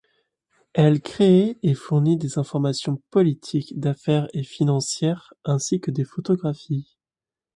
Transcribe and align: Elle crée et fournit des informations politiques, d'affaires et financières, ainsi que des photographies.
Elle 0.73 0.99
crée 1.03 1.59
et 1.61 1.75
fournit 1.75 2.17
des 2.17 2.39
informations 2.39 2.99
politiques, 3.11 3.79
d'affaires 3.79 4.27
et 4.33 4.41
financières, 4.43 5.35
ainsi 5.45 5.79
que 5.79 5.91
des 5.91 6.05
photographies. 6.05 6.97